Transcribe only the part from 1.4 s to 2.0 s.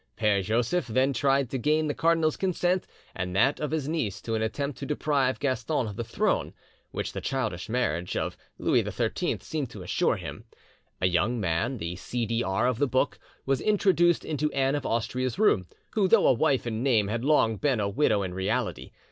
to gain the